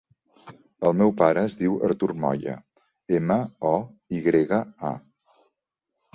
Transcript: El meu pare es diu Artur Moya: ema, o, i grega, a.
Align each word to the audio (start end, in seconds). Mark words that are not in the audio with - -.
El 0.87 0.95
meu 1.01 1.11
pare 1.19 1.43
es 1.49 1.57
diu 1.59 1.75
Artur 1.89 2.09
Moya: 2.23 2.57
ema, 3.19 3.39
o, 3.75 3.75
i 4.19 4.25
grega, 4.31 4.61
a. 4.93 4.93